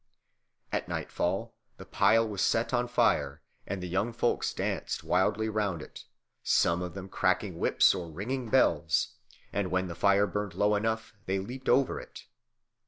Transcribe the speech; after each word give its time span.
At 0.71 0.87
nightfall 0.87 1.53
the 1.77 1.85
pile 1.85 2.27
was 2.27 2.41
set 2.41 2.73
on 2.73 2.87
fire, 2.87 3.43
and 3.67 3.83
the 3.83 3.87
young 3.87 4.13
folks 4.13 4.51
danced 4.51 5.03
wildly 5.03 5.47
round 5.47 5.83
it, 5.83 6.05
some 6.41 6.81
of 6.81 6.95
them 6.95 7.07
cracking 7.07 7.59
whips 7.59 7.93
or 7.93 8.09
ringing 8.09 8.49
bells; 8.49 9.09
and 9.53 9.69
when 9.69 9.87
the 9.89 9.93
fire 9.93 10.25
burned 10.25 10.55
low 10.55 10.73
enough, 10.73 11.13
they 11.27 11.37
leaped 11.37 11.69
over 11.69 11.99
it. 11.99 12.23